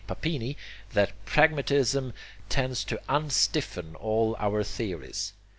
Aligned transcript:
Papini, 0.07 0.57
that 0.93 1.11
pragmatism 1.27 2.13
tends 2.49 2.83
to 2.85 2.99
UNSTIFFEN 3.07 3.93
all 3.97 4.35
our 4.39 4.63
theories. 4.63 5.33